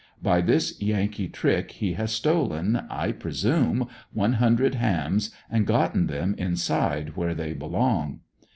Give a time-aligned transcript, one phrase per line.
[0.23, 6.33] By this Yankee trick he has stolen, I presume one hundred hams and gotten them
[6.39, 8.21] inside where they belong.